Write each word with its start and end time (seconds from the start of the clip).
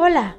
Hola, 0.00 0.36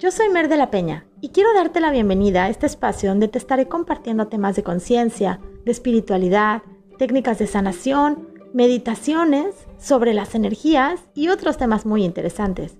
yo 0.00 0.10
soy 0.10 0.28
Mer 0.28 0.48
de 0.48 0.56
la 0.56 0.72
Peña 0.72 1.06
y 1.20 1.28
quiero 1.28 1.54
darte 1.54 1.78
la 1.78 1.92
bienvenida 1.92 2.42
a 2.42 2.48
este 2.48 2.66
espacio 2.66 3.10
donde 3.10 3.28
te 3.28 3.38
estaré 3.38 3.68
compartiendo 3.68 4.26
temas 4.26 4.56
de 4.56 4.64
conciencia, 4.64 5.38
de 5.64 5.70
espiritualidad, 5.70 6.62
técnicas 6.98 7.38
de 7.38 7.46
sanación, 7.46 8.28
meditaciones 8.52 9.68
sobre 9.78 10.14
las 10.14 10.34
energías 10.34 11.08
y 11.14 11.28
otros 11.28 11.58
temas 11.58 11.86
muy 11.86 12.04
interesantes. 12.04 12.76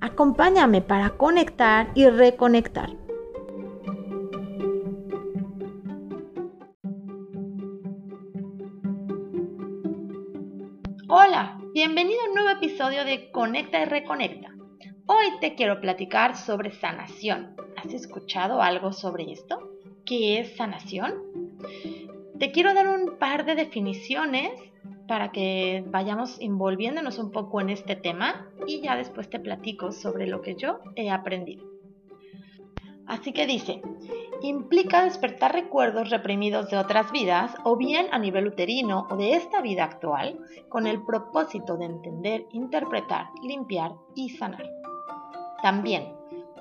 Acompáñame 0.00 0.80
para 0.80 1.10
conectar 1.10 1.90
y 1.94 2.08
reconectar. 2.08 2.96
Hola, 11.10 11.60
bienvenido 11.74 12.22
a 12.22 12.28
un 12.28 12.34
nuevo 12.36 12.48
episodio 12.56 13.04
de 13.04 13.30
Conecta 13.32 13.82
y 13.82 13.84
Reconecta. 13.84 14.57
Hoy 15.10 15.40
te 15.40 15.54
quiero 15.54 15.80
platicar 15.80 16.36
sobre 16.36 16.70
sanación. 16.70 17.56
¿Has 17.78 17.94
escuchado 17.94 18.60
algo 18.60 18.92
sobre 18.92 19.32
esto? 19.32 19.70
¿Qué 20.04 20.38
es 20.38 20.54
sanación? 20.54 21.14
Te 22.38 22.52
quiero 22.52 22.74
dar 22.74 22.88
un 22.88 23.16
par 23.18 23.46
de 23.46 23.54
definiciones 23.54 24.50
para 25.06 25.32
que 25.32 25.82
vayamos 25.86 26.38
envolviéndonos 26.42 27.18
un 27.18 27.30
poco 27.30 27.62
en 27.62 27.70
este 27.70 27.96
tema 27.96 28.50
y 28.66 28.82
ya 28.82 28.96
después 28.96 29.30
te 29.30 29.40
platico 29.40 29.92
sobre 29.92 30.26
lo 30.26 30.42
que 30.42 30.56
yo 30.56 30.80
he 30.94 31.08
aprendido. 31.08 31.64
Así 33.06 33.32
que 33.32 33.46
dice, 33.46 33.80
implica 34.42 35.04
despertar 35.04 35.54
recuerdos 35.54 36.10
reprimidos 36.10 36.68
de 36.68 36.76
otras 36.76 37.10
vidas 37.12 37.54
o 37.64 37.78
bien 37.78 38.08
a 38.12 38.18
nivel 38.18 38.48
uterino 38.48 39.06
o 39.08 39.16
de 39.16 39.32
esta 39.32 39.62
vida 39.62 39.84
actual 39.84 40.38
con 40.68 40.86
el 40.86 41.02
propósito 41.02 41.78
de 41.78 41.86
entender, 41.86 42.44
interpretar, 42.52 43.28
limpiar 43.42 43.92
y 44.14 44.28
sanar. 44.28 44.77
También, 45.62 46.12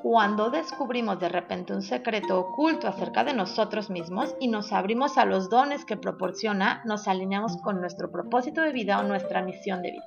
cuando 0.01 0.49
descubrimos 0.49 1.19
de 1.19 1.29
repente 1.29 1.73
un 1.73 1.81
secreto 1.81 2.39
oculto 2.39 2.87
acerca 2.87 3.23
de 3.23 3.33
nosotros 3.33 3.89
mismos 3.89 4.35
y 4.39 4.47
nos 4.47 4.71
abrimos 4.71 5.17
a 5.17 5.25
los 5.25 5.49
dones 5.49 5.85
que 5.85 5.97
proporciona, 5.97 6.81
nos 6.85 7.07
alineamos 7.07 7.57
con 7.57 7.81
nuestro 7.81 8.11
propósito 8.11 8.61
de 8.61 8.71
vida 8.71 8.99
o 8.99 9.03
nuestra 9.03 9.41
misión 9.41 9.81
de 9.81 9.91
vida. 9.91 10.05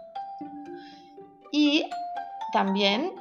Y 1.52 1.84
también 2.52 3.12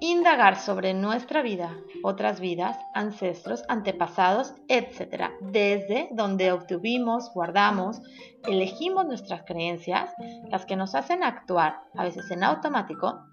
indagar 0.00 0.56
sobre 0.56 0.94
nuestra 0.94 1.42
vida, 1.42 1.74
otras 2.02 2.40
vidas, 2.40 2.78
ancestros, 2.94 3.64
antepasados, 3.68 4.54
etc. 4.68 5.30
Desde 5.40 6.08
donde 6.12 6.52
obtuvimos, 6.52 7.32
guardamos, 7.32 8.00
elegimos 8.46 9.06
nuestras 9.06 9.42
creencias, 9.42 10.12
las 10.50 10.66
que 10.66 10.76
nos 10.76 10.94
hacen 10.94 11.24
actuar, 11.24 11.80
a 11.94 12.04
veces 12.04 12.30
en 12.30 12.44
automático, 12.44 13.24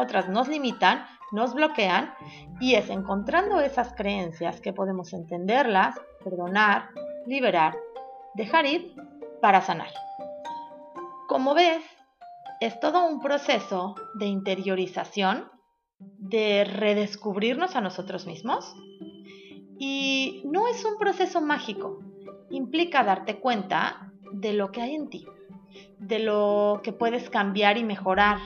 otras 0.00 0.28
nos 0.28 0.48
limitan, 0.48 1.04
nos 1.32 1.54
bloquean 1.54 2.12
y 2.60 2.74
es 2.74 2.90
encontrando 2.90 3.60
esas 3.60 3.94
creencias 3.94 4.60
que 4.60 4.72
podemos 4.72 5.12
entenderlas, 5.12 5.94
perdonar, 6.24 6.88
liberar, 7.26 7.76
dejar 8.34 8.66
ir 8.66 8.94
para 9.40 9.60
sanar. 9.60 9.90
Como 11.28 11.54
ves, 11.54 11.82
es 12.60 12.78
todo 12.80 13.06
un 13.06 13.20
proceso 13.20 13.94
de 14.14 14.26
interiorización, 14.26 15.48
de 15.98 16.64
redescubrirnos 16.64 17.76
a 17.76 17.80
nosotros 17.80 18.26
mismos 18.26 18.74
y 19.78 20.42
no 20.44 20.68
es 20.68 20.84
un 20.84 20.98
proceso 20.98 21.40
mágico, 21.40 22.00
implica 22.50 23.04
darte 23.04 23.38
cuenta 23.38 24.12
de 24.32 24.52
lo 24.52 24.72
que 24.72 24.82
hay 24.82 24.94
en 24.94 25.08
ti, 25.08 25.26
de 25.98 26.18
lo 26.18 26.80
que 26.82 26.92
puedes 26.92 27.30
cambiar 27.30 27.78
y 27.78 27.84
mejorar, 27.84 28.38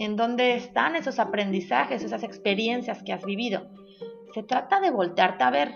en 0.00 0.16
dónde 0.16 0.54
están 0.54 0.96
esos 0.96 1.18
aprendizajes, 1.18 2.02
esas 2.02 2.22
experiencias 2.22 3.02
que 3.02 3.12
has 3.12 3.22
vivido. 3.22 3.68
Se 4.32 4.42
trata 4.42 4.80
de 4.80 4.90
voltearte 4.90 5.44
a 5.44 5.50
ver, 5.50 5.74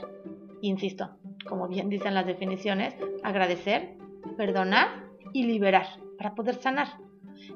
insisto, 0.62 1.10
como 1.46 1.68
bien 1.68 1.90
dicen 1.90 2.14
las 2.14 2.24
definiciones, 2.24 2.94
agradecer, 3.22 3.98
perdonar 4.38 4.88
y 5.34 5.44
liberar 5.44 5.86
para 6.16 6.34
poder 6.34 6.54
sanar. 6.54 6.88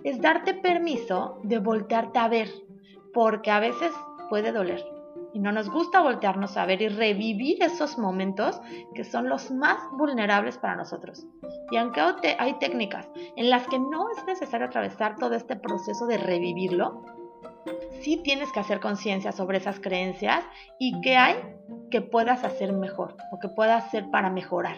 Es 0.05 0.21
darte 0.21 0.53
permiso 0.53 1.41
de 1.43 1.59
voltearte 1.59 2.19
a 2.19 2.29
ver, 2.29 2.51
porque 3.15 3.51
a 3.51 3.61
veces 3.61 3.91
puede 4.29 4.53
doler. 4.53 4.85
Y 5.33 5.41
no 5.41 5.53
nos 5.53 5.69
gusta 5.71 6.01
voltearnos 6.01 6.57
a 6.57 6.65
ver 6.65 6.81
y 6.81 6.89
revivir 6.89 7.63
esos 7.63 7.99
momentos 7.99 8.61
que 8.95 9.05
son 9.05 9.29
los 9.29 9.51
más 9.51 9.79
vulnerables 9.93 10.59
para 10.59 10.77
nosotros. 10.77 11.27
Y 11.71 11.77
aunque 11.77 12.01
hay 12.39 12.59
técnicas 12.59 13.09
en 13.37 13.51
las 13.51 13.67
que 13.67 13.79
no 13.79 14.11
es 14.11 14.25
necesario 14.25 14.67
atravesar 14.67 15.17
todo 15.17 15.35
este 15.35 15.57
proceso 15.57 16.07
de 16.07 16.19
revivirlo, 16.19 17.05
sí 18.01 18.21
tienes 18.23 18.51
que 18.53 18.61
hacer 18.61 18.81
conciencia 18.81 19.33
sobre 19.33 19.59
esas 19.59 19.81
creencias 19.81 20.45
y 20.79 21.01
qué 21.01 21.17
hay 21.17 21.37
que 21.91 22.01
puedas 22.01 22.45
hacer 22.45 22.73
mejor 22.73 23.17
o 23.33 23.39
que 23.39 23.49
puedas 23.49 23.85
hacer 23.85 24.11
para 24.11 24.31
mejorar. 24.31 24.77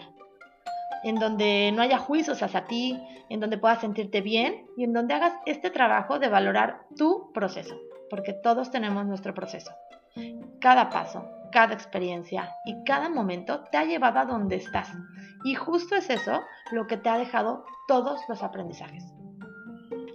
En 1.03 1.15
donde 1.15 1.71
no 1.73 1.81
haya 1.81 1.97
juicios 1.97 2.43
hacia 2.43 2.65
ti, 2.67 3.01
en 3.29 3.39
donde 3.39 3.57
puedas 3.57 3.81
sentirte 3.81 4.21
bien 4.21 4.67
y 4.77 4.83
en 4.83 4.93
donde 4.93 5.13
hagas 5.13 5.33
este 5.45 5.71
trabajo 5.71 6.19
de 6.19 6.29
valorar 6.29 6.81
tu 6.95 7.31
proceso, 7.33 7.75
porque 8.09 8.33
todos 8.33 8.69
tenemos 8.69 9.05
nuestro 9.05 9.33
proceso. 9.33 9.71
Cada 10.59 10.89
paso, 10.89 11.27
cada 11.51 11.73
experiencia 11.73 12.55
y 12.65 12.83
cada 12.83 13.09
momento 13.09 13.65
te 13.71 13.77
ha 13.77 13.85
llevado 13.85 14.19
a 14.19 14.25
donde 14.25 14.55
estás. 14.55 14.91
Y 15.43 15.55
justo 15.55 15.95
es 15.95 16.09
eso 16.09 16.41
lo 16.71 16.87
que 16.87 16.97
te 16.97 17.09
ha 17.09 17.17
dejado 17.17 17.65
todos 17.87 18.21
los 18.27 18.43
aprendizajes. 18.43 19.03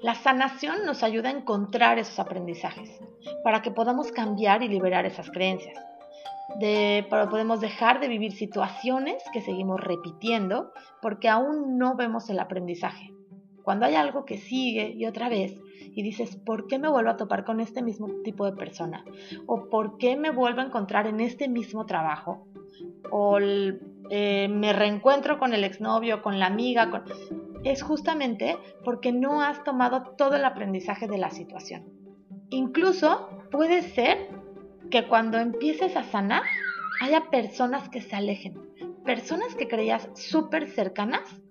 La 0.03 0.15
sanación 0.15 0.85
nos 0.85 1.03
ayuda 1.03 1.31
a 1.31 1.33
encontrar 1.33 1.99
esos 1.99 2.19
aprendizajes 2.19 3.01
para 3.43 3.63
que 3.63 3.71
podamos 3.71 4.13
cambiar 4.13 4.63
y 4.63 4.69
liberar 4.69 5.05
esas 5.07 5.31
creencias. 5.31 5.77
De, 6.61 7.07
podemos 7.11 7.61
dejar 7.61 7.99
de 8.01 8.09
vivir 8.09 8.33
situaciones 8.33 9.23
que 9.33 9.43
seguimos 9.43 9.81
repitiendo 9.81 10.73
porque 11.03 11.29
aún 11.29 11.77
no 11.77 11.97
vemos 11.97 12.31
el 12.31 12.39
aprendizaje. 12.39 13.16
Cuando 13.67 13.85
hay 13.87 13.97
algo 13.97 14.25
que 14.25 14.39
sigue 14.39 14.93
y 14.97 15.07
otra 15.07 15.29
vez 15.29 15.61
y 15.93 16.05
dices, 16.05 16.37
¿por 16.37 16.69
qué 16.69 16.79
me 16.79 16.89
vuelvo 16.89 17.11
a 17.11 17.17
topar 17.17 17.45
con 17.45 17.59
este 17.59 17.83
mismo 17.83 18.07
tipo 18.23 18.47
de 18.47 18.53
persona? 18.53 19.05
¿O 19.47 19.69
por 19.69 19.99
qué 19.99 20.17
me 20.17 20.31
vuelvo 20.31 20.61
a 20.61 20.67
encontrar 20.67 21.09
en 21.09 21.19
este 21.19 21.49
mismo 21.49 21.85
trabajo? 21.85 22.47
¿O 23.11 23.41
eh, 23.41 24.47
me 24.49 24.73
reencuentro 24.73 25.41
con 25.41 25.53
el 25.53 25.65
exnovio, 25.65 26.23
con 26.23 26.39
la 26.39 26.47
amiga? 26.47 27.03
Es 27.65 27.83
justamente 27.83 28.57
porque 28.85 29.11
no 29.11 29.43
has 29.43 29.65
tomado 29.65 30.15
todo 30.17 30.37
el 30.37 30.45
aprendizaje 30.45 31.09
de 31.09 31.19
la 31.19 31.31
situación. 31.31 31.87
Incluso 32.51 33.29
puede 33.51 33.83
ser 33.83 34.29
que 34.93 35.09
cuando 35.09 35.41
empieces 35.41 35.97
a 35.97 36.05
sanar 36.05 36.43
haya 37.01 37.31
personas 37.31 37.89
que 37.89 38.01
se 38.01 38.15
alejen, 38.15 38.55
personas 39.05 39.57
que 39.57 39.67
creías 39.67 40.09
súper 40.15 40.69
cercanas, 40.69 41.43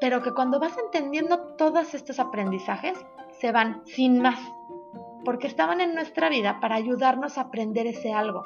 pero 0.00 0.22
que 0.22 0.32
cuando 0.32 0.60
vas 0.60 0.76
entendiendo 0.78 1.54
todos 1.56 1.94
estos 1.94 2.18
aprendizajes 2.18 2.98
se 3.40 3.52
van 3.52 3.82
sin 3.86 4.20
más, 4.20 4.38
porque 5.24 5.46
estaban 5.46 5.80
en 5.80 5.94
nuestra 5.94 6.28
vida 6.28 6.60
para 6.60 6.76
ayudarnos 6.76 7.38
a 7.38 7.42
aprender 7.42 7.86
ese 7.86 8.12
algo. 8.12 8.42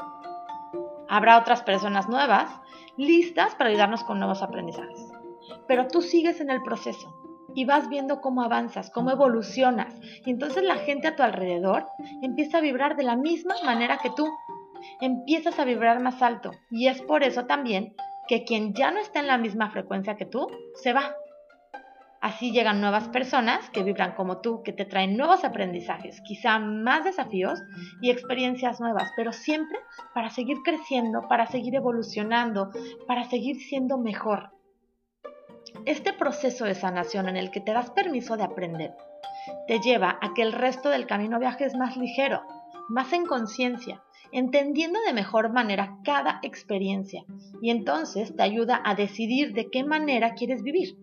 Habrá 1.09 1.39
otras 1.39 1.62
personas 1.62 2.09
nuevas, 2.09 2.50
listas 2.97 3.55
para 3.55 3.71
ayudarnos 3.71 4.05
con 4.05 4.19
nuevos 4.19 4.43
aprendizajes. 4.43 5.10
Pero 5.66 5.89
tú 5.89 6.03
sigues 6.03 6.41
en 6.41 6.50
el 6.50 6.62
proceso 6.62 7.15
y 7.55 7.65
vas 7.65 7.89
viendo 7.89 8.21
cómo 8.21 8.43
avanzas, 8.43 8.91
cómo 8.91 9.10
evolucionas. 9.10 9.94
Y 10.25 10.31
entonces 10.31 10.62
la 10.62 10.77
gente 10.77 11.09
a 11.09 11.16
tu 11.16 11.22
alrededor 11.22 11.87
empieza 12.22 12.59
a 12.59 12.60
vibrar 12.60 12.97
de 12.97 13.03
la 13.03 13.16
misma 13.16 13.55
manera 13.65 13.99
que 13.99 14.10
tú. 14.10 14.28
Empiezas 15.00 15.59
a 15.59 15.65
vibrar 15.65 16.00
más 16.00 16.22
alto. 16.22 16.53
Y 16.71 16.89
es 16.89 17.03
por 17.03 17.22
eso 17.22 17.47
también 17.47 17.94
que 18.28 18.44
quien 18.44 18.75
ya 18.75 18.91
no 18.91 19.00
está 19.00 19.21
en 19.21 19.27
la 19.27 19.39
misma 19.39 19.71
frecuencia 19.71 20.16
que 20.16 20.27
tú, 20.27 20.47
se 20.75 20.93
va. 20.93 21.15
Así 22.20 22.53
llegan 22.53 22.82
nuevas 22.82 23.08
personas 23.08 23.71
que 23.71 23.83
vibran 23.83 24.12
como 24.12 24.42
tú, 24.42 24.62
que 24.62 24.74
te 24.74 24.84
traen 24.84 25.16
nuevos 25.16 25.42
aprendizajes, 25.42 26.21
quizá 26.21 26.59
más 26.59 27.03
desafíos 27.03 27.59
y 28.03 28.10
experiencias 28.10 28.78
nuevas, 28.78 29.10
pero 29.16 29.33
siempre 29.33 29.78
para 30.12 30.28
seguir 30.28 30.59
creciendo, 30.62 31.27
para 31.28 31.47
seguir 31.47 31.74
evolucionando, 31.77 32.72
para 33.06 33.24
seguir 33.24 33.56
siendo 33.56 33.97
mejor. 33.97 34.50
Este 35.86 36.12
proceso 36.12 36.66
de 36.66 36.74
sanación 36.74 37.27
en 37.27 37.39
el 37.39 37.50
que 37.50 37.60
te 37.60 37.72
das 37.72 37.91
permiso 37.91 38.36
de 38.36 38.45
aprender 38.45 38.95
te 39.66 39.80
lleva 39.80 40.18
a 40.21 40.34
que 40.34 40.42
el 40.42 40.53
resto 40.53 40.91
del 40.91 41.06
camino 41.06 41.39
viajes 41.39 41.74
más 41.74 41.97
ligero, 41.97 42.42
más 42.91 43.15
en 43.15 43.24
conciencia, 43.24 44.03
entendiendo 44.30 45.00
de 45.06 45.15
mejor 45.15 45.50
manera 45.53 45.97
cada 46.04 46.41
experiencia 46.42 47.24
y 47.62 47.71
entonces 47.71 48.36
te 48.36 48.42
ayuda 48.42 48.83
a 48.84 48.95
decidir 48.95 49.54
de 49.54 49.71
qué 49.71 49.84
manera 49.84 50.34
quieres 50.34 50.62
vivir 50.62 50.98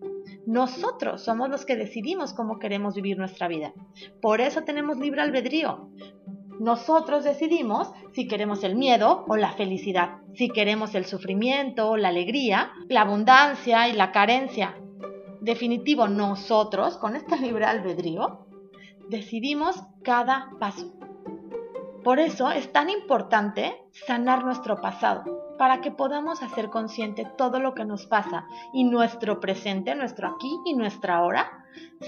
nosotros 0.48 1.22
somos 1.22 1.50
los 1.50 1.66
que 1.66 1.76
decidimos 1.76 2.32
cómo 2.32 2.58
queremos 2.58 2.94
vivir 2.94 3.18
nuestra 3.18 3.48
vida. 3.48 3.74
Por 4.22 4.40
eso 4.40 4.62
tenemos 4.62 4.96
libre 4.96 5.20
albedrío. 5.20 5.90
Nosotros 6.58 7.22
decidimos 7.22 7.92
si 8.14 8.26
queremos 8.26 8.64
el 8.64 8.74
miedo 8.74 9.26
o 9.28 9.36
la 9.36 9.52
felicidad, 9.52 10.22
si 10.32 10.48
queremos 10.48 10.94
el 10.94 11.04
sufrimiento, 11.04 11.98
la 11.98 12.08
alegría, 12.08 12.72
la 12.88 13.02
abundancia 13.02 13.90
y 13.90 13.92
la 13.92 14.10
carencia. 14.10 14.74
Definitivo, 15.42 16.08
nosotros, 16.08 16.96
con 16.96 17.14
este 17.14 17.36
libre 17.42 17.66
albedrío, 17.66 18.46
decidimos 19.10 19.76
cada 20.02 20.48
paso. 20.58 20.94
Por 22.02 22.20
eso 22.20 22.50
es 22.52 22.72
tan 22.72 22.88
importante 22.88 23.82
sanar 24.06 24.46
nuestro 24.46 24.80
pasado, 24.80 25.47
para 25.58 25.80
que 25.80 25.90
podamos 25.90 26.42
hacer 26.42 26.70
consciente 26.70 27.26
todo 27.36 27.60
lo 27.60 27.74
que 27.74 27.84
nos 27.84 28.06
pasa 28.06 28.46
y 28.72 28.84
nuestro 28.84 29.40
presente, 29.40 29.94
nuestro 29.94 30.28
aquí 30.28 30.58
y 30.64 30.74
nuestra 30.74 31.16
ahora, 31.16 31.64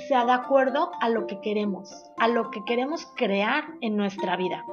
sea 0.08 0.25
de 0.25 0.32
acuerdo 0.32 0.93
a 1.00 1.08
lo 1.08 1.26
que 1.26 1.41
queremos, 1.41 1.91
a 2.19 2.29
lo 2.29 2.50
que 2.50 2.64
queremos 2.64 3.06
crear 3.17 3.64
en 3.81 3.97
nuestra 3.97 4.37
vida. 4.37 4.64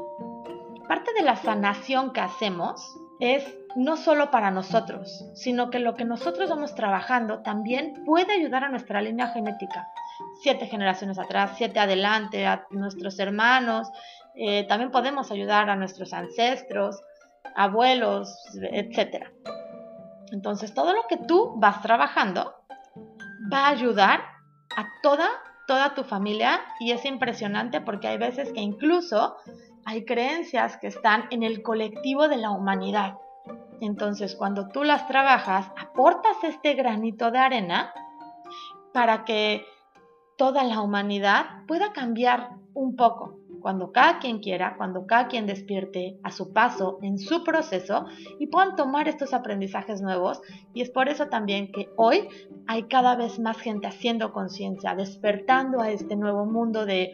Parte 0.87 1.11
de 1.13 1.23
la 1.23 1.35
sanación 1.35 2.13
que 2.13 2.21
hacemos 2.21 2.97
es 3.19 3.43
no 3.75 3.97
solo 3.97 4.31
para 4.31 4.51
nosotros, 4.51 5.25
sino 5.33 5.69
que 5.69 5.79
lo 5.79 5.95
que 5.95 6.05
nosotros 6.05 6.49
vamos 6.49 6.75
trabajando 6.75 7.39
también 7.41 8.03
puede 8.05 8.33
ayudar 8.33 8.63
a 8.63 8.69
nuestra 8.69 9.01
línea 9.01 9.27
genética. 9.27 9.87
Siete 10.41 10.65
generaciones 10.67 11.19
atrás, 11.19 11.51
siete 11.57 11.79
adelante, 11.79 12.47
a 12.47 12.65
nuestros 12.71 13.19
hermanos, 13.19 13.91
eh, 14.35 14.65
también 14.67 14.91
podemos 14.91 15.31
ayudar 15.31 15.69
a 15.69 15.75
nuestros 15.75 16.13
ancestros, 16.13 17.01
abuelos, 17.55 18.35
etc. 18.71 19.27
Entonces, 20.31 20.73
todo 20.73 20.93
lo 20.93 21.03
que 21.07 21.17
tú 21.17 21.53
vas 21.57 21.81
trabajando 21.81 22.53
va 23.51 23.67
a 23.67 23.69
ayudar 23.69 24.21
a 24.75 24.87
toda, 25.01 25.27
toda 25.67 25.93
tu 25.93 26.03
familia 26.03 26.61
y 26.79 26.91
es 26.91 27.05
impresionante 27.05 27.81
porque 27.81 28.07
hay 28.07 28.17
veces 28.17 28.51
que 28.51 28.61
incluso 28.61 29.37
hay 29.85 30.05
creencias 30.05 30.77
que 30.77 30.87
están 30.87 31.25
en 31.31 31.43
el 31.43 31.63
colectivo 31.63 32.27
de 32.27 32.37
la 32.37 32.51
humanidad. 32.51 33.15
Entonces, 33.79 34.35
cuando 34.35 34.67
tú 34.69 34.83
las 34.83 35.07
trabajas, 35.07 35.71
aportas 35.77 36.43
este 36.43 36.73
granito 36.73 37.31
de 37.31 37.37
arena 37.37 37.93
para 38.93 39.23
que 39.23 39.65
toda 40.37 40.63
la 40.63 40.81
humanidad 40.81 41.65
pueda 41.67 41.93
cambiar 41.93 42.49
un 42.73 42.95
poco 42.95 43.37
cuando 43.61 43.91
cada 43.91 44.19
quien 44.19 44.39
quiera, 44.39 44.75
cuando 44.77 45.05
cada 45.05 45.27
quien 45.27 45.45
despierte 45.45 46.17
a 46.23 46.31
su 46.31 46.53
paso, 46.53 46.99
en 47.01 47.17
su 47.17 47.43
proceso, 47.43 48.05
y 48.39 48.47
puedan 48.47 48.75
tomar 48.75 49.07
estos 49.07 49.33
aprendizajes 49.33 50.01
nuevos. 50.01 50.39
Y 50.73 50.81
es 50.81 50.89
por 50.89 51.09
eso 51.09 51.27
también 51.27 51.71
que 51.71 51.89
hoy 51.95 52.27
hay 52.67 52.83
cada 52.83 53.15
vez 53.15 53.39
más 53.39 53.57
gente 53.57 53.87
haciendo 53.87 54.31
conciencia, 54.31 54.95
despertando 54.95 55.81
a 55.81 55.91
este 55.91 56.15
nuevo 56.15 56.45
mundo 56.45 56.85
de, 56.85 57.11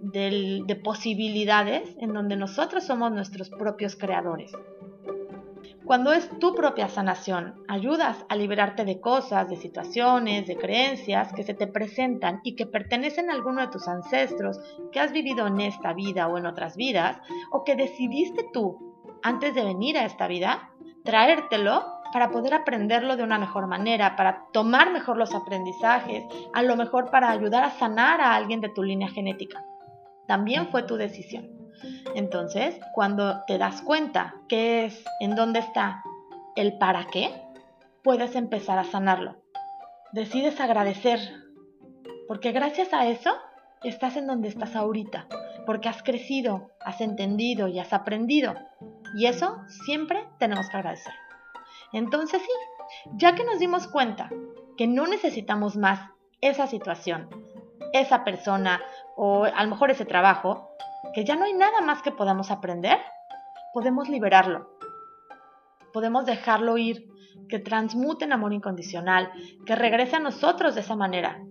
de 0.00 0.80
posibilidades 0.82 1.94
en 1.98 2.12
donde 2.12 2.36
nosotros 2.36 2.84
somos 2.84 3.12
nuestros 3.12 3.50
propios 3.50 3.96
creadores. 3.96 4.52
Cuando 5.88 6.12
es 6.12 6.28
tu 6.38 6.54
propia 6.54 6.86
sanación, 6.88 7.64
ayudas 7.66 8.22
a 8.28 8.36
liberarte 8.36 8.84
de 8.84 9.00
cosas, 9.00 9.48
de 9.48 9.56
situaciones, 9.56 10.46
de 10.46 10.58
creencias 10.58 11.32
que 11.32 11.44
se 11.44 11.54
te 11.54 11.66
presentan 11.66 12.42
y 12.44 12.56
que 12.56 12.66
pertenecen 12.66 13.30
a 13.30 13.32
alguno 13.32 13.62
de 13.62 13.68
tus 13.68 13.88
ancestros 13.88 14.60
que 14.92 15.00
has 15.00 15.12
vivido 15.12 15.46
en 15.46 15.62
esta 15.62 15.94
vida 15.94 16.28
o 16.28 16.36
en 16.36 16.44
otras 16.44 16.76
vidas, 16.76 17.16
o 17.50 17.64
que 17.64 17.74
decidiste 17.74 18.44
tú, 18.52 18.98
antes 19.22 19.54
de 19.54 19.64
venir 19.64 19.96
a 19.96 20.04
esta 20.04 20.28
vida, 20.28 20.68
traértelo 21.06 21.86
para 22.12 22.30
poder 22.30 22.52
aprenderlo 22.52 23.16
de 23.16 23.22
una 23.22 23.38
mejor 23.38 23.66
manera, 23.66 24.14
para 24.14 24.44
tomar 24.52 24.92
mejor 24.92 25.16
los 25.16 25.34
aprendizajes, 25.34 26.26
a 26.52 26.62
lo 26.64 26.76
mejor 26.76 27.10
para 27.10 27.30
ayudar 27.30 27.64
a 27.64 27.70
sanar 27.70 28.20
a 28.20 28.34
alguien 28.34 28.60
de 28.60 28.68
tu 28.68 28.82
línea 28.82 29.08
genética. 29.08 29.64
También 30.26 30.68
fue 30.68 30.82
tu 30.82 30.96
decisión. 30.96 31.57
Entonces, 32.14 32.78
cuando 32.94 33.44
te 33.46 33.58
das 33.58 33.82
cuenta 33.82 34.34
qué 34.48 34.84
es, 34.86 35.04
en 35.20 35.34
dónde 35.34 35.60
está 35.60 36.02
el 36.56 36.78
para 36.78 37.06
qué, 37.06 37.30
puedes 38.02 38.34
empezar 38.34 38.78
a 38.78 38.84
sanarlo. 38.84 39.36
Decides 40.12 40.60
agradecer, 40.60 41.20
porque 42.26 42.52
gracias 42.52 42.92
a 42.92 43.06
eso 43.06 43.30
estás 43.82 44.16
en 44.16 44.26
donde 44.26 44.48
estás 44.48 44.74
ahorita, 44.74 45.26
porque 45.66 45.88
has 45.88 46.02
crecido, 46.02 46.70
has 46.80 47.00
entendido 47.00 47.68
y 47.68 47.78
has 47.78 47.92
aprendido. 47.92 48.54
Y 49.14 49.26
eso 49.26 49.58
siempre 49.84 50.26
tenemos 50.38 50.68
que 50.68 50.76
agradecer. 50.76 51.12
Entonces 51.92 52.42
sí, 52.42 53.08
ya 53.14 53.34
que 53.34 53.44
nos 53.44 53.58
dimos 53.58 53.86
cuenta 53.86 54.30
que 54.76 54.86
no 54.86 55.06
necesitamos 55.06 55.76
más 55.76 56.10
esa 56.40 56.66
situación, 56.66 57.28
esa 57.92 58.24
persona 58.24 58.80
o 59.16 59.44
a 59.44 59.62
lo 59.64 59.70
mejor 59.70 59.90
ese 59.90 60.04
trabajo, 60.04 60.67
que 61.14 61.24
ya 61.24 61.36
no 61.36 61.44
hay 61.44 61.54
nada 61.54 61.80
más 61.80 62.02
que 62.02 62.12
podamos 62.12 62.50
aprender, 62.50 62.98
podemos 63.72 64.08
liberarlo. 64.08 64.70
Podemos 65.92 66.26
dejarlo 66.26 66.78
ir, 66.78 67.08
que 67.48 67.58
transmute 67.58 68.24
en 68.24 68.32
amor 68.32 68.52
incondicional, 68.52 69.30
que 69.64 69.74
regrese 69.74 70.16
a 70.16 70.20
nosotros 70.20 70.74
de 70.74 70.82
esa 70.82 70.96
manera. 70.96 71.42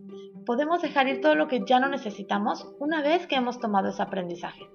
Podemos 0.46 0.82
dejar 0.82 1.08
ir 1.08 1.22
todo 1.22 1.36
lo 1.36 1.48
que 1.48 1.64
ya 1.66 1.80
no 1.80 1.90
necesitamos 1.90 2.70
una 2.80 3.02
vez 3.02 3.28
que 3.28 3.36
hemos 3.36 3.60
tomado 3.60 3.90
ese 3.90 4.02
aprendizaje. 4.02 4.70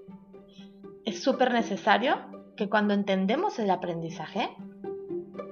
Es 1.04 1.22
súper 1.22 1.52
necesario 1.52 2.16
que 2.56 2.68
cuando 2.68 2.94
entendemos 2.94 3.58
el 3.58 3.70
aprendizaje, 3.70 4.50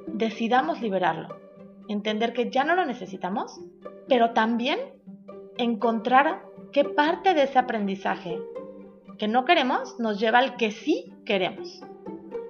decidamos 0.06 0.80
liberarlo. 0.80 1.28
Entender 1.88 2.32
que 2.32 2.50
ya 2.50 2.64
no 2.64 2.76
lo 2.76 2.84
necesitamos, 2.84 3.60
pero 4.08 4.32
también 4.32 4.78
encontrar 5.56 6.42
qué 6.72 6.84
parte 6.84 7.34
de 7.34 7.44
ese 7.44 7.58
aprendizaje 7.58 8.38
que 9.20 9.28
no 9.28 9.44
queremos 9.44 10.00
nos 10.00 10.18
lleva 10.18 10.38
al 10.38 10.56
que 10.56 10.70
sí 10.70 11.14
queremos. 11.26 11.82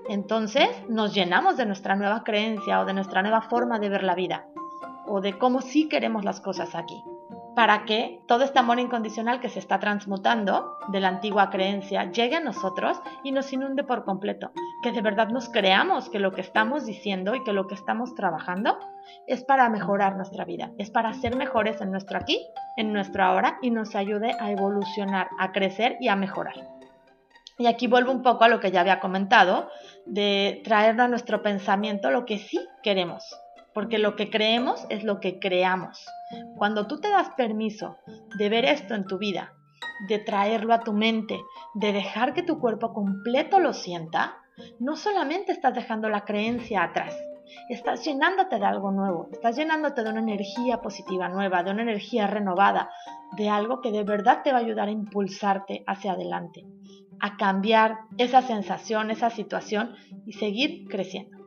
Entonces 0.08 0.68
nos 0.88 1.12
llenamos 1.12 1.56
de 1.56 1.66
nuestra 1.66 1.96
nueva 1.96 2.22
creencia 2.22 2.80
o 2.80 2.84
de 2.84 2.94
nuestra 2.94 3.22
nueva 3.22 3.42
forma 3.42 3.80
de 3.80 3.88
ver 3.88 4.04
la 4.04 4.14
vida 4.14 4.46
o 5.08 5.20
de 5.20 5.36
cómo 5.36 5.62
sí 5.62 5.88
queremos 5.88 6.24
las 6.24 6.40
cosas 6.40 6.76
aquí 6.76 7.02
para 7.54 7.84
que 7.84 8.20
todo 8.26 8.44
este 8.44 8.58
amor 8.58 8.78
incondicional 8.78 9.40
que 9.40 9.48
se 9.48 9.58
está 9.58 9.78
transmutando 9.78 10.78
de 10.88 11.00
la 11.00 11.08
antigua 11.08 11.50
creencia 11.50 12.10
llegue 12.10 12.36
a 12.36 12.40
nosotros 12.40 13.00
y 13.24 13.32
nos 13.32 13.52
inunde 13.52 13.84
por 13.84 14.04
completo, 14.04 14.52
que 14.82 14.92
de 14.92 15.02
verdad 15.02 15.28
nos 15.28 15.48
creamos 15.48 16.08
que 16.08 16.18
lo 16.18 16.32
que 16.32 16.40
estamos 16.40 16.86
diciendo 16.86 17.34
y 17.34 17.42
que 17.44 17.52
lo 17.52 17.66
que 17.66 17.74
estamos 17.74 18.14
trabajando 18.14 18.78
es 19.26 19.44
para 19.44 19.68
mejorar 19.68 20.16
nuestra 20.16 20.44
vida, 20.44 20.70
es 20.78 20.90
para 20.90 21.12
ser 21.14 21.36
mejores 21.36 21.80
en 21.80 21.90
nuestro 21.90 22.18
aquí, 22.18 22.46
en 22.76 22.92
nuestro 22.92 23.24
ahora 23.24 23.58
y 23.62 23.70
nos 23.70 23.94
ayude 23.94 24.36
a 24.38 24.50
evolucionar, 24.50 25.28
a 25.38 25.52
crecer 25.52 25.96
y 26.00 26.08
a 26.08 26.16
mejorar. 26.16 26.54
Y 27.58 27.66
aquí 27.66 27.88
vuelvo 27.88 28.10
un 28.10 28.22
poco 28.22 28.44
a 28.44 28.48
lo 28.48 28.58
que 28.58 28.70
ya 28.70 28.80
había 28.80 29.00
comentado, 29.00 29.68
de 30.06 30.62
traer 30.64 30.98
a 30.98 31.08
nuestro 31.08 31.42
pensamiento 31.42 32.10
lo 32.10 32.24
que 32.24 32.38
sí 32.38 32.58
queremos, 32.82 33.22
porque 33.74 33.98
lo 33.98 34.16
que 34.16 34.30
creemos 34.30 34.86
es 34.88 35.04
lo 35.04 35.20
que 35.20 35.38
creamos. 35.38 36.04
Cuando 36.56 36.86
tú 36.86 37.00
te 37.00 37.08
das 37.08 37.30
permiso 37.30 37.96
de 38.36 38.48
ver 38.48 38.64
esto 38.64 38.94
en 38.94 39.06
tu 39.06 39.18
vida, 39.18 39.52
de 40.08 40.18
traerlo 40.18 40.74
a 40.74 40.80
tu 40.80 40.92
mente, 40.92 41.40
de 41.74 41.92
dejar 41.92 42.34
que 42.34 42.42
tu 42.42 42.58
cuerpo 42.58 42.92
completo 42.92 43.60
lo 43.60 43.72
sienta, 43.72 44.36
no 44.78 44.96
solamente 44.96 45.52
estás 45.52 45.74
dejando 45.74 46.08
la 46.08 46.24
creencia 46.24 46.82
atrás, 46.82 47.16
estás 47.68 48.04
llenándote 48.04 48.58
de 48.58 48.64
algo 48.64 48.90
nuevo, 48.90 49.28
estás 49.32 49.56
llenándote 49.56 50.02
de 50.02 50.10
una 50.10 50.20
energía 50.20 50.80
positiva 50.80 51.28
nueva, 51.28 51.62
de 51.62 51.70
una 51.70 51.82
energía 51.82 52.26
renovada, 52.26 52.90
de 53.36 53.48
algo 53.48 53.80
que 53.80 53.92
de 53.92 54.04
verdad 54.04 54.42
te 54.42 54.52
va 54.52 54.58
a 54.58 54.62
ayudar 54.62 54.88
a 54.88 54.92
impulsarte 54.92 55.84
hacia 55.86 56.12
adelante, 56.12 56.64
a 57.20 57.36
cambiar 57.36 57.98
esa 58.18 58.42
sensación, 58.42 59.10
esa 59.10 59.30
situación 59.30 59.94
y 60.26 60.32
seguir 60.34 60.86
creciendo. 60.88 61.39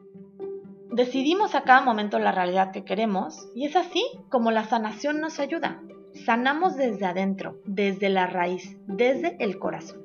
Decidimos 0.94 1.56
a 1.56 1.64
cada 1.64 1.82
momento 1.82 2.20
la 2.20 2.32
realidad 2.32 2.72
que 2.72 2.86
queremos 2.86 3.50
y 3.56 3.66
es 3.66 3.76
así 3.76 4.06
como 4.30 4.52
la 4.52 4.66
sanación 4.66 5.22
nos 5.22 5.40
ayuda. 5.40 5.82
Sanamos 6.24 6.78
desde 6.78 7.08
adentro, 7.08 7.58
desde 7.66 8.10
la 8.10 8.28
raíz, 8.28 8.78
desde 8.86 9.36
el 9.40 9.58
corazón. 9.58 10.04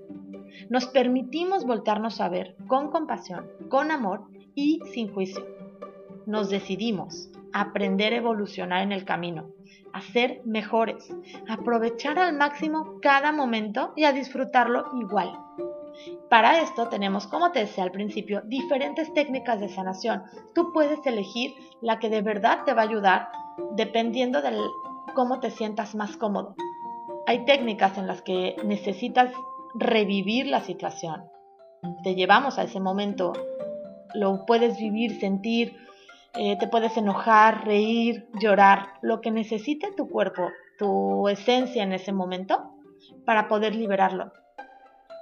Nos 0.71 0.87
permitimos 0.87 1.66
voltarnos 1.66 2.23
a 2.23 2.30
ver 2.30 2.57
con 2.66 2.90
compasión, 2.90 3.50
con 3.68 3.90
amor 3.90 4.28
y 4.54 4.80
sin 4.95 5.12
juicio. 5.12 5.47
Nos 6.25 6.49
decidimos 6.49 7.28
a 7.52 7.61
aprender 7.61 8.14
a 8.14 8.16
evolucionar 8.16 8.83
en 8.83 8.92
el 8.92 9.04
camino, 9.04 9.50
a 9.92 10.00
ser 10.00 10.40
mejores, 10.47 11.14
a 11.50 11.52
aprovechar 11.52 12.18
al 12.18 12.35
máximo 12.35 12.99
cada 13.02 13.30
momento 13.30 13.92
y 13.95 14.04
a 14.04 14.12
disfrutarlo 14.12 14.87
igual. 14.99 15.33
Para 16.28 16.61
esto 16.61 16.88
tenemos, 16.88 17.26
como 17.26 17.52
te 17.52 17.61
decía 17.61 17.85
al 17.85 17.90
principio, 17.90 18.43
diferentes 18.45 19.12
técnicas 19.14 19.61
de 19.61 19.69
sanación. 19.69 20.23
Tú 20.55 20.73
puedes 20.73 21.05
elegir 21.07 21.55
la 21.81 21.99
que 21.99 22.11
de 22.11 22.23
verdad 22.23 22.64
te 22.64 22.75
va 22.75 22.83
a 22.83 22.87
ayudar 22.87 23.28
dependiendo 23.73 24.43
de 24.43 24.57
cómo 25.14 25.40
te 25.40 25.50
sientas 25.50 25.95
más 25.95 26.17
cómodo. 26.17 26.55
Hay 27.26 27.45
técnicas 27.45 27.99
en 27.99 28.07
las 28.07 28.23
que 28.23 28.57
necesitas 28.64 29.33
revivir 29.75 30.47
la 30.47 30.61
situación. 30.61 31.25
Te 32.02 32.14
llevamos 32.14 32.59
a 32.59 32.64
ese 32.64 32.81
momento, 32.81 33.33
lo 34.14 34.45
puedes 34.47 34.78
vivir, 34.78 35.19
sentir, 35.19 35.76
eh, 36.35 36.57
te 36.59 36.69
puedes 36.69 36.97
enojar, 36.97 37.64
reír, 37.64 38.28
llorar, 38.40 38.95
lo 39.02 39.21
que 39.21 39.31
necesite 39.31 39.93
tu 39.93 40.09
cuerpo, 40.09 40.49
tu 40.78 41.28
esencia 41.28 41.83
en 41.83 41.93
ese 41.93 42.12
momento 42.12 42.73
para 43.25 43.49
poder 43.49 43.75
liberarlo 43.75 44.33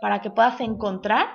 para 0.01 0.21
que 0.21 0.31
puedas 0.31 0.61
encontrar 0.61 1.29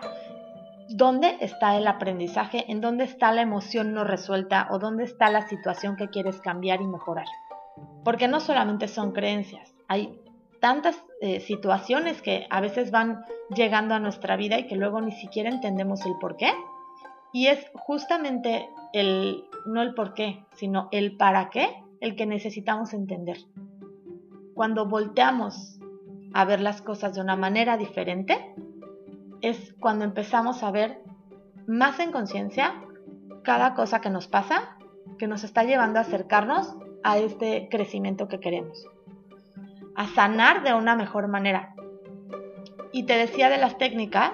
dónde 0.90 1.38
está 1.40 1.78
el 1.78 1.88
aprendizaje, 1.88 2.70
en 2.72 2.82
dónde 2.82 3.06
está 3.06 3.32
la 3.32 3.42
emoción 3.42 3.94
no 3.94 4.04
resuelta 4.04 4.68
o 4.72 4.80
dónde 4.80 5.04
está 5.04 5.30
la 5.30 5.48
situación 5.48 5.96
que 5.96 6.10
quieres 6.10 6.40
cambiar 6.42 6.82
y 6.82 6.88
mejorar. 6.88 7.28
Porque 8.04 8.28
no 8.28 8.40
solamente 8.40 8.88
son 8.88 9.12
creencias, 9.12 9.74
hay 9.88 10.20
tantas 10.60 11.04
eh, 11.22 11.40
situaciones 11.40 12.22
que 12.22 12.46
a 12.50 12.62
veces 12.62 12.92
van 12.92 13.26
llegando 13.54 13.96
a 13.96 14.00
nuestra 14.00 14.38
vida 14.38 14.60
y 14.60 14.68
que 14.68 14.76
luego 14.76 15.02
ni 15.02 15.12
siquiera 15.12 15.50
entendemos 15.50 16.06
el 16.06 16.16
por 16.20 16.38
qué. 16.38 16.52
Y 17.34 17.48
es 17.48 17.66
justamente 17.74 18.70
el, 18.94 19.46
no 19.66 19.82
el 19.82 19.94
por 19.94 20.14
qué, 20.14 20.46
sino 20.54 20.88
el 20.92 21.18
para 21.18 21.50
qué, 21.50 21.84
el 22.00 22.16
que 22.16 22.26
necesitamos 22.26 22.94
entender. 22.94 23.38
Cuando 24.54 24.86
volteamos 24.86 25.80
a 26.34 26.46
ver 26.46 26.62
las 26.62 26.82
cosas 26.82 27.16
de 27.16 27.22
una 27.22 27.36
manera 27.36 27.78
diferente, 27.78 28.54
es 29.42 29.74
cuando 29.80 30.06
empezamos 30.06 30.64
a 30.64 30.72
ver 30.72 31.02
más 31.68 32.00
en 32.00 32.12
conciencia 32.12 32.74
cada 33.44 33.74
cosa 33.74 34.02
que 34.02 34.10
nos 34.10 34.28
pasa, 34.28 34.78
que 35.18 35.28
nos 35.28 35.44
está 35.44 35.64
llevando 35.64 36.00
a 36.00 36.04
acercarnos 36.04 36.76
a 37.04 37.18
este 37.18 37.68
crecimiento 37.70 38.28
que 38.28 38.40
queremos, 38.40 38.86
a 39.96 40.08
sanar 40.08 40.64
de 40.64 40.74
una 40.74 40.96
mejor 40.96 41.28
manera. 41.28 41.74
Y 42.92 43.04
te 43.04 43.18
decía 43.18 43.50
de 43.50 43.58
las 43.58 43.78
técnicas, 43.78 44.32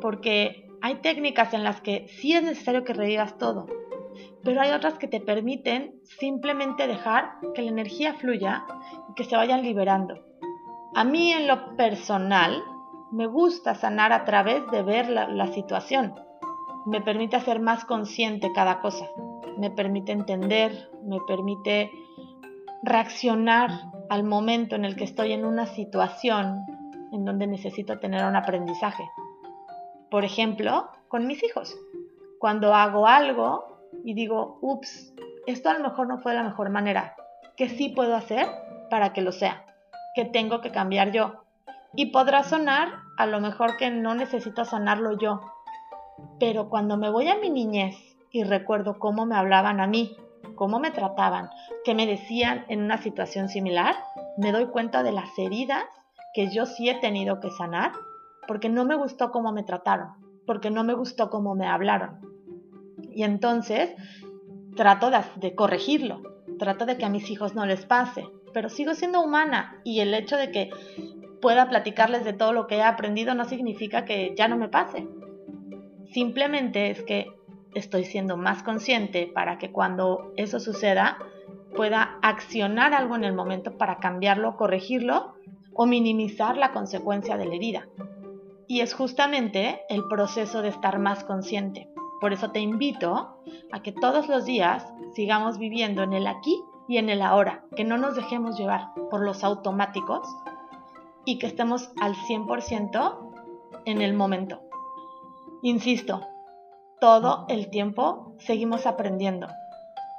porque 0.00 0.68
hay 0.82 0.96
técnicas 0.96 1.54
en 1.54 1.64
las 1.64 1.80
que 1.80 2.06
sí 2.08 2.34
es 2.34 2.42
necesario 2.42 2.84
que 2.84 2.92
revivas 2.92 3.38
todo, 3.38 3.66
pero 4.44 4.60
hay 4.60 4.70
otras 4.70 4.98
que 4.98 5.08
te 5.08 5.20
permiten 5.20 6.00
simplemente 6.04 6.86
dejar 6.86 7.32
que 7.54 7.62
la 7.62 7.70
energía 7.70 8.14
fluya 8.14 8.64
y 9.10 9.14
que 9.14 9.24
se 9.24 9.36
vayan 9.36 9.62
liberando. 9.62 10.27
A 10.94 11.04
mí 11.04 11.32
en 11.32 11.46
lo 11.46 11.76
personal 11.76 12.62
me 13.10 13.26
gusta 13.26 13.74
sanar 13.74 14.12
a 14.12 14.24
través 14.24 14.66
de 14.70 14.82
ver 14.82 15.08
la, 15.08 15.46
situación. 15.48 16.14
Me 16.86 17.00
permite 17.00 17.36
hacer 17.36 17.60
más 17.60 17.84
consciente 17.84 18.52
cada 18.52 18.80
cosa. 18.80 19.06
Me 19.58 19.70
permite 19.70 20.12
entender, 20.12 20.90
me 21.04 21.18
permite 21.26 21.90
reaccionar 22.82 23.70
al 24.08 24.24
momento 24.24 24.76
en 24.76 24.84
el 24.84 24.96
que 24.96 25.04
estoy 25.04 25.32
en 25.32 25.44
una 25.44 25.66
situación 25.66 26.64
en 27.12 27.24
donde 27.24 27.46
necesito 27.46 27.98
tener 27.98 28.24
un 28.24 28.36
aprendizaje. 28.36 29.08
Por 30.10 30.24
ejemplo, 30.24 30.88
con 31.08 31.26
mis 31.26 31.42
hijos. 31.42 31.76
Cuando 32.38 32.74
hago 32.74 33.06
algo 33.06 33.78
y 34.04 34.14
digo, 34.14 34.58
ups, 34.62 35.12
esto 35.46 35.68
a 35.68 35.74
lo 35.74 35.80
mejor 35.80 36.06
no 36.08 36.18
fue 36.18 36.34
la 36.34 36.42
mejor 36.42 36.70
manera. 36.70 37.14
¿Qué 37.56 37.68
sí 37.68 37.90
puedo 37.90 38.14
hacer 38.14 38.46
para 38.90 39.12
que 39.12 39.22
lo 39.22 39.32
sea? 39.32 39.67
¿Qué 40.18 40.24
tengo 40.24 40.60
que 40.60 40.72
cambiar 40.72 41.12
yo? 41.12 41.44
Y 41.94 42.06
podrá 42.06 42.42
sonar 42.42 42.88
a 43.18 43.26
lo 43.26 43.38
mejor 43.38 43.76
que 43.76 43.88
no 43.88 44.16
necesito 44.16 44.64
sanarlo 44.64 45.16
yo. 45.16 45.40
Pero 46.40 46.68
cuando 46.68 46.96
me 46.96 47.08
voy 47.08 47.28
a 47.28 47.38
mi 47.38 47.50
niñez 47.50 47.94
y 48.32 48.42
recuerdo 48.42 48.98
cómo 48.98 49.26
me 49.26 49.36
hablaban 49.36 49.78
a 49.78 49.86
mí, 49.86 50.16
cómo 50.56 50.80
me 50.80 50.90
trataban, 50.90 51.50
qué 51.84 51.94
me 51.94 52.04
decían 52.04 52.64
en 52.66 52.82
una 52.82 52.98
situación 52.98 53.48
similar, 53.48 53.94
me 54.36 54.50
doy 54.50 54.66
cuenta 54.66 55.04
de 55.04 55.12
las 55.12 55.38
heridas 55.38 55.84
que 56.34 56.52
yo 56.52 56.66
sí 56.66 56.88
he 56.88 56.96
tenido 56.96 57.38
que 57.38 57.52
sanar 57.52 57.92
porque 58.48 58.68
no 58.68 58.84
me 58.84 58.96
gustó 58.96 59.30
cómo 59.30 59.52
me 59.52 59.62
trataron, 59.62 60.14
porque 60.48 60.72
no 60.72 60.82
me 60.82 60.94
gustó 60.94 61.30
cómo 61.30 61.54
me 61.54 61.68
hablaron. 61.68 62.18
Y 63.12 63.22
entonces 63.22 63.94
trato 64.74 65.12
de, 65.36 65.54
corregirlo, 65.54 66.22
trato 66.58 66.86
de 66.86 66.98
que 66.98 67.04
a 67.04 67.08
mis 67.08 67.30
hijos 67.30 67.54
no 67.54 67.66
les 67.66 67.86
pase, 67.86 68.26
pero 68.52 68.68
sigo 68.68 68.94
siendo 68.94 69.20
humana 69.20 69.80
y 69.84 70.00
el 70.00 70.14
hecho 70.14 70.36
de 70.36 70.50
que 70.50 70.70
pueda 71.40 71.68
platicarles 71.68 72.24
de 72.24 72.32
todo 72.32 72.52
lo 72.52 72.66
que 72.66 72.76
he 72.76 72.82
aprendido 72.82 73.34
no 73.34 73.44
significa 73.44 74.04
que 74.04 74.34
ya 74.36 74.48
no 74.48 74.56
me 74.56 74.68
pase. 74.68 75.06
Simplemente 76.12 76.90
es 76.90 77.02
que 77.02 77.26
estoy 77.74 78.04
siendo 78.04 78.36
más 78.36 78.62
consciente 78.62 79.26
para 79.26 79.58
que 79.58 79.70
cuando 79.70 80.32
eso 80.36 80.58
suceda 80.58 81.18
pueda 81.76 82.18
accionar 82.22 82.94
algo 82.94 83.14
en 83.14 83.24
el 83.24 83.34
momento 83.34 83.76
para 83.76 83.98
cambiarlo, 83.98 84.56
corregirlo 84.56 85.34
o 85.74 85.86
minimizar 85.86 86.56
la 86.56 86.72
consecuencia 86.72 87.36
de 87.36 87.46
la 87.46 87.54
herida. 87.54 87.88
Y 88.66 88.80
es 88.80 88.94
justamente 88.94 89.80
el 89.88 90.04
proceso 90.08 90.60
de 90.60 90.68
estar 90.68 90.98
más 90.98 91.24
consciente. 91.24 91.88
Por 92.20 92.32
eso 92.32 92.50
te 92.50 92.60
invito 92.60 93.38
a 93.70 93.82
que 93.82 93.92
todos 93.92 94.28
los 94.28 94.44
días 94.44 94.84
sigamos 95.14 95.58
viviendo 95.58 96.02
en 96.02 96.14
el 96.14 96.26
aquí 96.26 96.60
y 96.88 96.96
en 96.96 97.10
el 97.10 97.22
ahora, 97.22 97.64
que 97.76 97.84
no 97.84 97.98
nos 97.98 98.16
dejemos 98.16 98.58
llevar 98.58 98.88
por 99.10 99.24
los 99.24 99.44
automáticos 99.44 100.26
y 101.24 101.38
que 101.38 101.46
estemos 101.46 101.92
al 102.00 102.14
100% 102.14 103.32
en 103.84 104.02
el 104.02 104.14
momento. 104.14 104.62
Insisto, 105.62 106.26
todo 107.00 107.46
el 107.48 107.70
tiempo 107.70 108.34
seguimos 108.38 108.86
aprendiendo. 108.86 109.48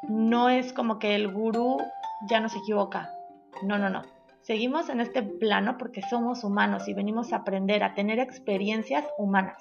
No 0.08 0.50
es 0.50 0.72
como 0.72 1.00
que 1.00 1.16
el 1.16 1.32
gurú 1.32 1.78
ya 2.30 2.40
no 2.40 2.50
se 2.50 2.60
equivoca. 2.60 3.10
No, 3.64 3.78
no, 3.78 3.90
no. 3.90 4.04
Seguimos 4.42 4.90
en 4.90 5.02
este 5.02 5.24
plano 5.24 5.78
porque 5.78 6.02
somos 6.02 6.44
humanos 6.44 6.88
y 6.88 6.94
venimos 6.94 7.34
a 7.34 7.38
aprender, 7.38 7.84
a 7.84 7.94
tener 7.94 8.20
experiencias 8.20 9.06
humanas 9.18 9.58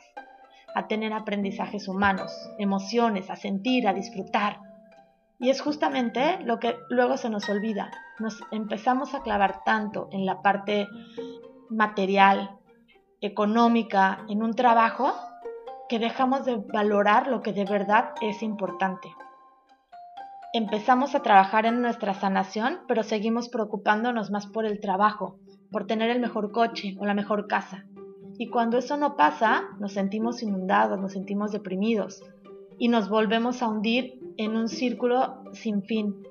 a 0.75 0.87
tener 0.87 1.13
aprendizajes 1.13 1.89
humanos, 1.89 2.33
emociones, 2.59 3.31
a 3.31 3.37
sentir, 3.37 3.89
a 3.89 3.93
disfrutar. 3.93 4.61
Y 5.39 5.51
es 5.51 5.61
justamente 5.61 6.39
lo 6.45 6.59
que 6.59 6.77
luego 6.91 7.17
se 7.17 7.31
nos 7.31 7.49
olvida. 7.49 7.91
Nos 8.19 8.41
empezamos 8.51 9.15
a 9.15 9.23
clavar 9.23 9.63
tanto 9.65 10.09
en 10.11 10.27
la 10.27 10.43
parte 10.43 10.89
material, 11.71 12.51
económica, 13.21 14.25
en 14.29 14.43
un 14.43 14.55
trabajo, 14.55 15.13
que 15.89 15.99
dejamos 15.99 16.45
de 16.45 16.57
valorar 16.57 17.29
lo 17.29 17.41
que 17.41 17.53
de 17.53 17.65
verdad 17.65 18.11
es 18.21 18.43
importante. 18.43 19.15
Empezamos 20.53 21.15
a 21.15 21.23
trabajar 21.23 21.67
en 21.67 21.83
nuestra 21.83 22.15
sanación, 22.15 22.81
pero 22.89 23.03
seguimos 23.03 23.49
preocupándonos 23.49 24.31
más 24.31 24.47
por 24.47 24.65
el 24.65 24.81
trabajo, 24.81 25.39
por 25.71 25.87
tener 25.87 26.11
el 26.11 26.21
mejor 26.21 26.53
coche 26.53 26.97
o 26.99 27.07
la 27.07 27.15
mejor 27.15 27.47
casa. 27.47 27.85
Y 28.39 28.49
cuando 28.49 28.79
eso 28.79 28.97
no 28.97 29.17
pasa, 29.17 29.65
nos 29.79 29.93
sentimos 29.93 30.43
inundados, 30.43 30.99
nos 30.99 31.13
sentimos 31.13 31.53
deprimidos 31.53 32.23
y 32.79 32.89
nos 32.89 33.09
volvemos 33.09 33.63
a 33.63 33.69
hundir 33.69 34.18
en 34.39 34.57
un 34.57 34.69
círculo 34.69 35.45
sin 35.53 35.83
fin, 35.83 36.27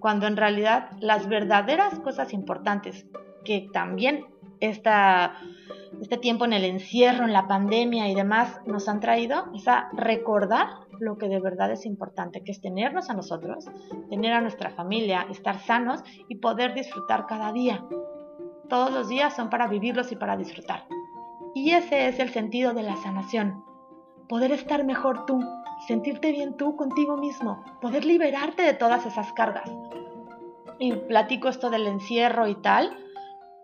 cuando 0.00 0.26
en 0.26 0.36
realidad 0.36 0.92
las 1.00 1.28
verdaderas 1.28 1.98
cosas 2.00 2.32
importantes 2.32 3.06
que 3.44 3.68
también 3.72 4.24
esta, 4.60 5.34
este 6.00 6.16
tiempo 6.16 6.44
en 6.44 6.52
el 6.52 6.64
encierro, 6.64 7.24
en 7.24 7.32
la 7.32 7.46
pandemia 7.46 8.08
y 8.08 8.14
demás 8.14 8.60
nos 8.66 8.88
han 8.88 9.00
traído 9.00 9.46
es 9.54 9.66
a 9.68 9.88
recordar 9.92 10.68
lo 11.00 11.18
que 11.18 11.28
de 11.28 11.40
verdad 11.40 11.70
es 11.70 11.86
importante, 11.86 12.42
que 12.42 12.52
es 12.52 12.60
tenernos 12.60 13.10
a 13.10 13.14
nosotros, 13.14 13.66
tener 14.10 14.32
a 14.32 14.40
nuestra 14.40 14.70
familia, 14.70 15.26
estar 15.30 15.58
sanos 15.60 16.02
y 16.28 16.36
poder 16.36 16.74
disfrutar 16.74 17.26
cada 17.26 17.52
día. 17.52 17.84
Todos 18.68 18.92
los 18.92 19.08
días 19.08 19.34
son 19.34 19.48
para 19.48 19.68
vivirlos 19.68 20.12
y 20.12 20.16
para 20.16 20.36
disfrutar. 20.36 20.86
Y 21.54 21.70
ese 21.70 22.08
es 22.08 22.18
el 22.18 22.30
sentido 22.30 22.74
de 22.74 22.82
la 22.82 22.96
sanación. 22.96 23.64
Poder 24.28 24.52
estar 24.52 24.84
mejor 24.84 25.24
tú, 25.24 25.40
sentirte 25.86 26.32
bien 26.32 26.56
tú 26.56 26.76
contigo 26.76 27.16
mismo, 27.16 27.64
poder 27.80 28.04
liberarte 28.04 28.62
de 28.62 28.74
todas 28.74 29.06
esas 29.06 29.32
cargas. 29.32 29.70
Y 30.78 30.92
platico 30.92 31.48
esto 31.48 31.70
del 31.70 31.86
encierro 31.86 32.46
y 32.46 32.54
tal, 32.60 32.96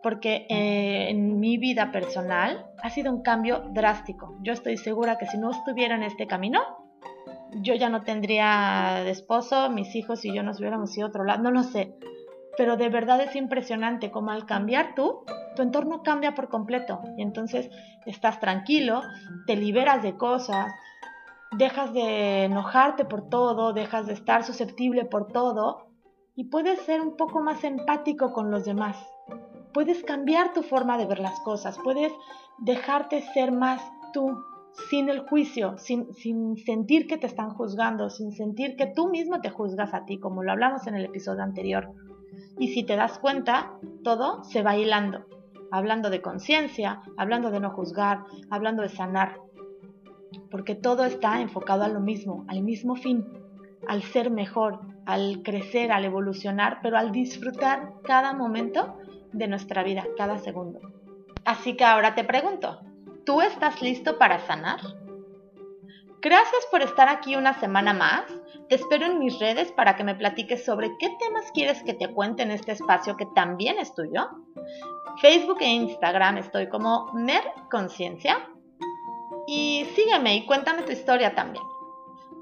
porque 0.02 0.46
eh, 0.50 1.10
en 1.10 1.40
mi 1.40 1.56
vida 1.56 1.90
personal 1.92 2.66
ha 2.82 2.90
sido 2.90 3.12
un 3.12 3.22
cambio 3.22 3.62
drástico. 3.70 4.36
Yo 4.42 4.52
estoy 4.52 4.76
segura 4.76 5.16
que 5.16 5.26
si 5.26 5.38
no 5.38 5.50
estuviera 5.50 5.94
en 5.94 6.02
este 6.02 6.26
camino, 6.26 6.60
yo 7.62 7.74
ya 7.74 7.88
no 7.88 8.02
tendría 8.02 9.08
esposo, 9.08 9.70
mis 9.70 9.94
hijos 9.94 10.24
y 10.24 10.34
yo 10.34 10.42
nos 10.42 10.60
hubiéramos 10.60 10.96
ido 10.96 11.06
a 11.06 11.08
otro 11.10 11.24
lado, 11.24 11.42
no 11.42 11.50
lo 11.50 11.62
sé. 11.62 11.94
Pero 12.56 12.76
de 12.76 12.88
verdad 12.88 13.20
es 13.20 13.34
impresionante 13.34 14.10
como 14.10 14.30
al 14.30 14.46
cambiar 14.46 14.94
tú, 14.94 15.24
tu 15.56 15.62
entorno 15.62 16.02
cambia 16.02 16.34
por 16.34 16.48
completo 16.48 17.00
y 17.16 17.22
entonces 17.22 17.70
estás 18.06 18.40
tranquilo, 18.40 19.02
te 19.46 19.56
liberas 19.56 20.02
de 20.02 20.16
cosas, 20.16 20.72
dejas 21.56 21.92
de 21.92 22.44
enojarte 22.44 23.04
por 23.04 23.28
todo, 23.28 23.72
dejas 23.72 24.06
de 24.06 24.14
estar 24.14 24.44
susceptible 24.44 25.04
por 25.04 25.28
todo 25.28 25.86
y 26.34 26.44
puedes 26.44 26.80
ser 26.82 27.00
un 27.00 27.16
poco 27.16 27.40
más 27.40 27.64
empático 27.64 28.32
con 28.32 28.50
los 28.50 28.64
demás. 28.64 28.96
Puedes 29.72 30.02
cambiar 30.04 30.52
tu 30.52 30.62
forma 30.62 30.98
de 30.98 31.06
ver 31.06 31.18
las 31.18 31.40
cosas, 31.40 31.78
puedes 31.82 32.12
dejarte 32.58 33.22
ser 33.32 33.52
más 33.52 33.82
tú 34.12 34.38
sin 34.90 35.08
el 35.08 35.20
juicio, 35.20 35.78
sin, 35.78 36.12
sin, 36.14 36.56
sentir 36.56 37.06
que 37.06 37.16
te 37.16 37.26
están 37.26 37.50
juzgando, 37.50 38.10
sin 38.10 38.32
sentir 38.32 38.76
que 38.76 38.86
tú 38.86 39.08
mismo 39.08 39.40
te 39.40 39.50
juzgas 39.50 39.94
a 39.94 40.04
ti, 40.04 40.18
como 40.18 40.42
lo 40.42 40.52
hablamos 40.52 40.86
en 40.86 40.96
el 40.96 41.04
episodio 41.04 41.42
anterior. 41.42 41.92
Y 42.58 42.68
si 42.68 42.84
te 42.84 42.96
das 42.96 43.18
cuenta, 43.18 43.78
todo 44.02 44.42
se 44.44 44.62
va 44.62 44.76
hilando 44.76 45.26
hablando 45.74 46.08
de 46.08 46.22
conciencia, 46.22 47.02
hablando 47.16 47.50
de 47.50 47.58
no 47.58 47.70
juzgar, 47.70 48.24
hablando 48.48 48.82
de 48.82 48.90
sanar, 48.90 49.40
porque 50.54 50.76
todo 50.76 51.04
está 51.04 51.40
enfocado 51.40 51.82
a 51.82 51.88
lo 51.88 51.98
mismo, 51.98 52.44
al 52.46 52.62
mismo 52.62 52.94
fin, 52.94 53.26
al 53.88 54.04
ser 54.04 54.30
mejor, 54.30 54.78
al 55.04 55.42
crecer, 55.42 55.90
al 55.90 56.04
evolucionar, 56.04 56.78
pero 56.80 56.96
al 56.96 57.10
disfrutar 57.10 57.94
cada 58.04 58.32
momento 58.34 58.96
de 59.32 59.48
nuestra 59.48 59.82
vida, 59.82 60.06
cada 60.16 60.38
segundo. 60.38 60.78
Así 61.44 61.76
que 61.76 61.82
ahora 61.82 62.14
te 62.14 62.22
pregunto, 62.22 62.78
¿tú 63.26 63.40
estás 63.40 63.82
listo 63.82 64.16
para 64.16 64.46
sanar? 64.46 64.78
Gracias 66.22 66.68
por 66.70 66.82
estar 66.82 67.08
aquí 67.08 67.34
una 67.34 67.58
semana 67.58 67.92
más. 67.92 68.22
Te 68.68 68.76
espero 68.76 69.06
en 69.06 69.18
mis 69.18 69.40
redes 69.40 69.72
para 69.72 69.96
que 69.96 70.04
me 70.04 70.14
platiques 70.14 70.64
sobre 70.64 70.96
qué 71.00 71.08
temas 71.18 71.50
quieres 71.52 71.82
que 71.82 71.94
te 71.94 72.06
cuente 72.06 72.44
en 72.44 72.52
este 72.52 72.70
espacio 72.70 73.16
que 73.16 73.26
también 73.34 73.80
es 73.80 73.92
tuyo. 73.92 74.28
Facebook 75.20 75.58
e 75.62 75.66
Instagram 75.66 76.36
estoy 76.38 76.68
como 76.68 77.12
Mer 77.12 77.42
Conciencia. 77.72 78.53
Y 79.46 79.86
sígueme 79.94 80.36
y 80.36 80.46
cuéntame 80.46 80.82
tu 80.82 80.92
historia 80.92 81.34
también. 81.34 81.64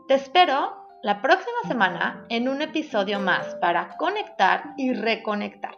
Te 0.06 0.14
espero 0.14 0.76
la 1.02 1.21
próxima 1.21 1.59
semana 1.66 2.25
en 2.28 2.49
un 2.49 2.62
episodio 2.62 3.18
más 3.18 3.54
para 3.56 3.97
conectar 3.97 4.75
y 4.76 4.92
reconectar. 4.92 5.75